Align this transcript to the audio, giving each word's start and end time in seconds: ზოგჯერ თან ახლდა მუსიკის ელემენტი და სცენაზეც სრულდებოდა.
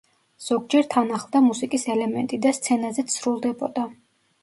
ზოგჯერ 0.45 0.87
თან 0.93 1.11
ახლდა 1.19 1.43
მუსიკის 1.49 1.87
ელემენტი 1.97 2.43
და 2.49 2.57
სცენაზეც 2.63 3.15
სრულდებოდა. 3.19 3.91